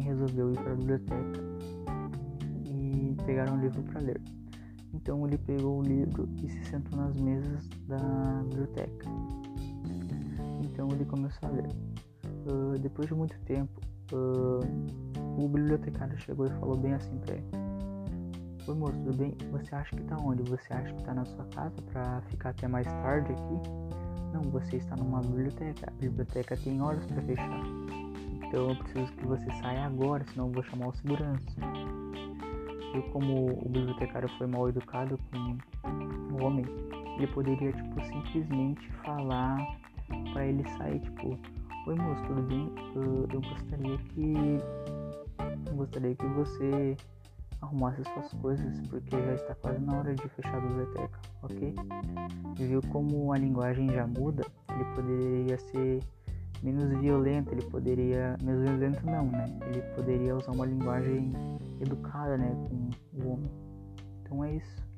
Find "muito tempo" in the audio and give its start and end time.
13.14-13.80